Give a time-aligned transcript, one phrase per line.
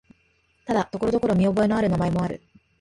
[0.65, 2.41] ただ、ところどころ見覚えのある名前もある。